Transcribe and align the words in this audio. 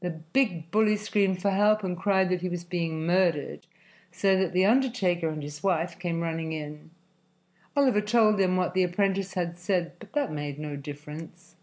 The 0.00 0.10
big 0.10 0.72
bully 0.72 0.96
screamed 0.96 1.40
for 1.40 1.52
help 1.52 1.84
and 1.84 1.96
cried 1.96 2.30
that 2.30 2.40
he 2.40 2.48
was 2.48 2.64
being 2.64 3.06
murdered, 3.06 3.68
so 4.10 4.36
that 4.36 4.52
the 4.52 4.64
undertaker 4.64 5.28
and 5.28 5.40
his 5.40 5.62
wife 5.62 6.00
came 6.00 6.20
running 6.20 6.50
in. 6.50 6.90
Oliver 7.76 8.00
told 8.00 8.38
them 8.38 8.56
what 8.56 8.74
the 8.74 8.82
apprentice 8.82 9.34
had 9.34 9.60
said, 9.60 9.92
but 10.00 10.14
that 10.14 10.32
made 10.32 10.58
no 10.58 10.74
difference. 10.74 11.54